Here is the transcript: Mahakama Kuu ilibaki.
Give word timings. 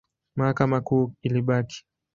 Mahakama 0.35 0.81
Kuu 0.81 1.13
ilibaki. 1.21 1.83